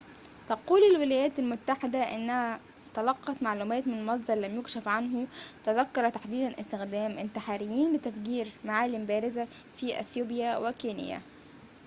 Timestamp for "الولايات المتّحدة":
0.83-1.99